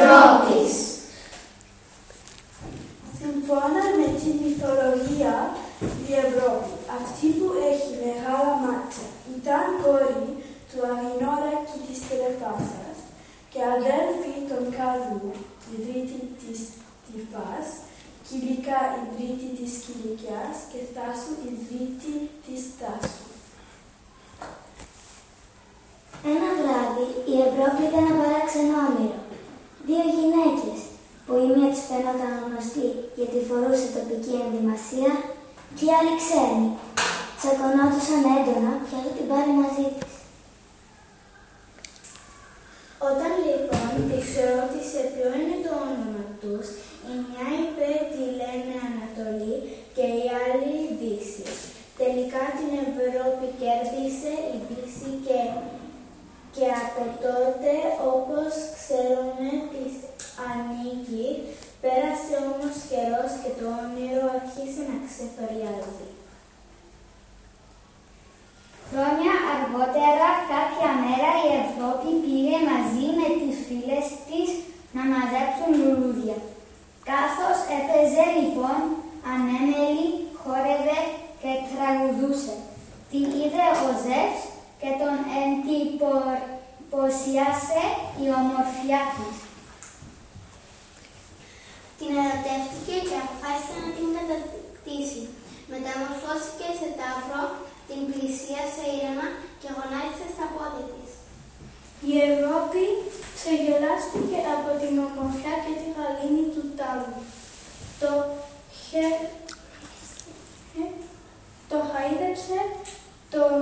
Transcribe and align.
Ευρώπης. 0.00 0.72
Σύμφωνα 3.18 3.82
με 3.98 4.06
τη 4.18 4.28
μυθολογία, 4.40 5.36
η 6.08 6.10
Ευρώπη, 6.26 6.72
αυτή 6.98 7.26
που 7.36 7.48
έχει 7.70 7.90
μεγάλα 8.04 8.52
μάτια, 8.64 9.06
ήταν 9.36 9.64
κόρη 9.82 10.28
του 10.68 10.78
Αγινόρα 10.90 11.54
και 11.68 11.78
της 11.86 11.98
Τελεφάσας 12.08 12.98
και 13.52 13.60
αδέλφη 13.76 14.34
των 14.50 14.62
Καδού, 14.76 15.30
ιδρύτη 15.72 16.20
της 16.40 16.60
Τυφάς, 17.04 17.68
Κυλικά 18.26 18.80
ιδρύτη 19.00 19.48
της 19.58 19.72
Κυλικιάς 19.82 20.56
και 20.70 20.80
Θάσου 20.94 21.34
ιδρύτη 21.48 22.14
της 22.44 22.62
Τάσου. 22.78 23.28
Ένα 26.34 26.50
βράδυ 26.58 27.06
η 27.32 27.34
Ευρώπη 27.48 27.80
ήταν 27.88 28.04
ένα 28.04 28.14
παράξενο 28.20 28.74
όνειρο. 28.88 29.19
Δύο 29.90 30.08
γυναίκες, 30.18 30.78
που 31.24 31.32
η 31.44 31.46
μία 31.54 31.70
της 31.72 31.82
φαίνονταν 31.88 32.34
γνωστή 32.44 32.88
γιατί 33.18 33.38
φορούσε 33.48 33.86
τοπική 33.96 34.34
ενδυμασία 34.44 35.10
και 35.76 35.84
η 35.88 35.92
άλλη 35.98 36.14
ξένη. 36.20 36.68
Τσακωνόντουσαν 37.38 38.22
έντονα 38.36 38.72
ποια 38.84 38.98
θα 39.04 39.10
την 39.16 39.26
πάρει 39.30 39.52
μαζί 39.60 39.86
της. 39.96 40.12
Όταν 43.08 43.32
λοιπόν 43.46 43.90
της 44.08 44.26
ρώτησε 44.50 45.00
ποιο 45.12 45.28
είναι 45.38 45.58
το 45.66 45.72
όνομα 45.88 46.24
τους, 46.40 46.66
η 47.10 47.12
μια 47.26 47.46
είπε 47.60 47.88
τη 48.12 48.22
λένε 48.40 48.76
Ανατολή 48.88 49.56
και 49.96 50.06
η 50.20 50.24
άλλη 50.42 50.74
Δύση. 50.98 51.46
Τελικά 52.00 52.44
την 52.58 52.72
Ευρώπη 52.86 53.46
κέρδισε 53.60 54.32
η 54.54 54.56
Δύση 54.68 55.10
και, 55.26 55.40
και 56.54 56.66
από 56.84 57.02
τότε 57.24 57.72
όπως 58.14 58.52
ξέρουμε 58.90 59.50
της 59.72 59.94
ανήκει, 60.48 61.28
πέρασε 61.82 62.34
όμως 62.50 62.74
καιρός 62.90 63.32
και 63.42 63.52
το 63.58 63.66
όνειρο 63.82 64.22
άρχισε 64.36 64.82
να 64.90 64.96
ξεφαριάζει. 65.06 66.08
Χρόνια 68.88 69.34
αργότερα, 69.54 70.28
κάποια 70.52 70.90
μέρα 71.04 71.30
η 71.46 71.48
Ευρώπη 71.64 72.08
πήγε 72.22 72.58
μαζί 72.70 73.06
με 73.18 73.28
τις 73.38 73.56
φίλες 73.66 74.06
της 74.26 74.48
να 74.96 75.02
μαζέψουν 75.12 75.70
λουλούδια. 75.80 76.36
Καθώς 77.10 77.58
έπαιζε 77.76 78.24
λοιπόν, 78.38 78.80
ανέμελη, 79.32 80.06
χόρευε 80.40 80.98
και 81.40 81.52
τραγουδούσε. 81.70 82.54
Την 83.10 83.26
είδε 83.38 83.66
ο 83.86 83.88
Ζεύς 84.04 84.42
και 84.80 84.90
τον 85.00 85.14
εντυπωσιάσε 86.90 87.84
η 88.22 88.26
ομορφιά 88.40 89.02
της. 89.14 89.36
Την 91.98 92.12
ερωτεύτηκε 92.22 92.96
και 93.08 93.16
αποφάσισε 93.22 93.74
να 93.82 93.90
την 93.96 94.08
κατακτήσει. 94.16 95.22
Μεταμορφώθηκε 95.72 96.68
σε 96.78 96.88
ταύρο, 97.00 97.42
την 97.88 98.00
πλησίασε 98.08 98.84
ήρεμα 98.96 99.26
και 99.60 99.68
γονάτισε 99.76 100.26
στα 100.34 100.46
πόδια 100.54 100.86
της. 100.92 101.10
Η 102.08 102.12
Ευρώπη 102.30 102.84
ξεγελάστηκε 103.36 104.38
από 104.54 104.70
την 104.80 104.94
ομορφιά 105.06 105.54
και 105.64 105.72
τη 105.80 105.86
γαλήνη 105.96 106.44
του 106.54 106.64
τάβου. 106.78 107.20
Το, 108.02 108.10
χε... 108.82 109.06
ε, 110.80 110.84
το 111.70 111.78
χαΐδεψε, 111.90 112.60
τον 113.34 113.54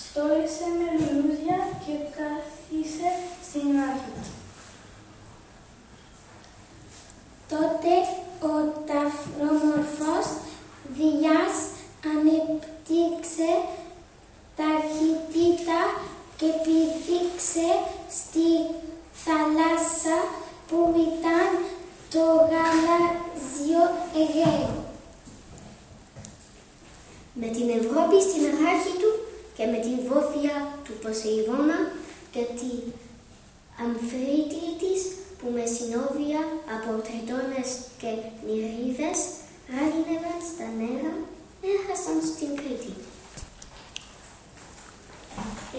στόλισε 0.00 0.66
με 0.78 0.88
λουλούδια 0.98 1.58
και 1.84 1.94
κάθισε 2.16 3.10
στην 3.46 3.68
άρχη. 3.88 4.14
Τότε 7.48 7.94
ο 8.50 8.52
ταυρομορφός 8.88 10.26
Διάς 10.96 11.56
ανεπτύξε 12.12 13.52
ταχύτητα 14.56 15.80
και 16.36 16.46
πηδήξε 16.64 17.68
στη 18.18 18.48
θάλασσα 19.24 20.18
που 20.68 20.94
ήταν 21.08 21.48
το 22.10 22.24
γαλάζιο 22.50 23.84
Αιγαίο. 24.16 24.84
Με 27.34 27.46
την 27.46 27.68
Ευρώπη 27.68 28.20
στην 28.22 28.44
αρχή 28.44 28.92
του 29.00 29.23
και 29.56 29.64
με 29.72 29.78
την 29.84 29.96
βοήθεια 30.08 30.54
του 30.84 30.94
Ποσεϊδώνα 31.02 31.78
και 32.34 32.42
την 32.60 32.78
αμφίτη 33.84 34.64
της 34.80 35.00
που 35.38 35.46
με 35.56 35.64
συνόβια 35.76 36.40
από 36.74 36.90
τριτώνες 37.06 37.68
και 38.00 38.10
νηρίδες 38.46 39.18
ράγινευαν 39.74 40.38
στα 40.50 40.66
νερά, 40.78 41.12
έχασαν 41.72 42.18
στην 42.30 42.50
Κρήτη. 42.58 42.94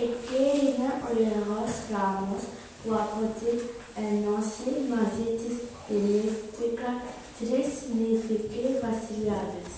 Εκεί 0.06 0.44
είναι 0.58 0.90
ο 1.06 1.10
Ιερός 1.22 1.74
Γάμος 1.90 2.44
που 2.80 2.90
από 3.04 3.22
την 3.40 3.58
ενώση 4.08 4.72
μαζί 4.94 5.30
της 5.42 5.56
υλίστηκαν 5.94 6.96
τρεις 7.40 7.70
νηφικοί 7.98 8.66
βασιλιάδες. 8.86 9.70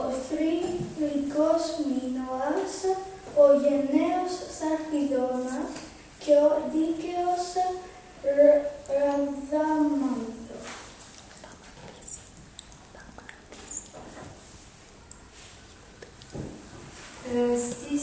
Ο 0.00 0.02
θρηλυκός 1.02 1.64
Μίνωας, 1.86 2.74
ο 3.42 3.46
γενναίος 3.62 4.32
Σαρπιδώνας 4.56 5.70
και 6.18 6.32
ο 6.46 6.50
δίκαιος 6.72 7.44
Ραδάμανθος. 8.96 10.36
Ε, 17.34 17.56
στη 17.66 17.94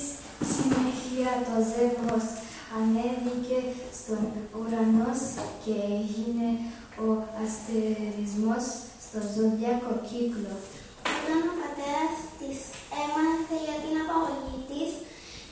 συνέχεια 0.53 1.31
το 1.47 1.55
ζεύγος 1.71 2.27
ανέβηκε 2.77 3.59
στον 3.99 4.21
ουρανός 4.57 5.21
και 5.63 5.75
έγινε 5.99 6.49
ο 7.05 7.09
αστερισμός 7.43 8.65
στο 9.05 9.19
ζωδιακό 9.35 9.93
κύκλο. 10.09 10.53
Όταν 11.15 11.39
ο 11.51 11.53
πατέρας 11.61 12.15
της 12.39 12.59
έμαθε 13.03 13.57
για 13.65 13.77
την 13.83 13.95
απαγωγή 14.03 14.59
της, 14.69 14.91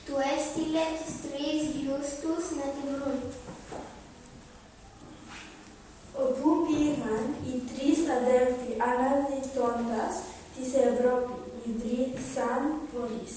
του 0.04 0.16
έστειλε 0.32 0.84
τους 0.98 1.12
τρεις 1.24 1.58
γιους 1.74 2.08
τους 2.22 2.44
να 2.58 2.66
τη 2.74 2.82
βρουν. 2.92 3.20
όπου 6.24 6.48
πήγαν 6.64 7.24
οι 7.44 7.54
τρεις 7.70 7.98
αδέλφοι 8.16 8.70
αναζητώντας 8.90 10.14
της 10.58 10.70
Ευρώπη, 10.90 11.34
ιδρύσαν 11.68 12.62
πόλεις. 12.90 13.36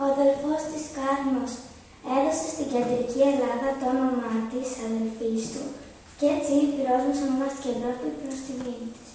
Ο 0.00 0.02
αδελφός 0.12 0.60
της 0.70 0.84
Κάρνος 0.96 1.52
έδωσε 2.16 2.46
στην 2.54 2.68
κεντρική 2.72 3.20
Ελλάδα 3.32 3.68
το 3.80 3.86
όνομά 3.94 4.34
της 4.52 4.68
αδελφής 4.86 5.42
του 5.52 5.64
και 6.18 6.26
έτσι 6.36 6.52
η 6.62 6.66
πυρός 6.74 7.02
μας 7.06 7.18
ονομάστηκε 7.24 7.70
Ευρώπη 7.76 8.08
προς 8.20 8.38
τη 8.44 8.52
μήνυ 8.62 8.90
της. 8.96 9.11